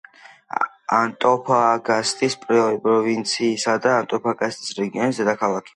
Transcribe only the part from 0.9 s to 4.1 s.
ანტოფაგასტის პროვინციისა და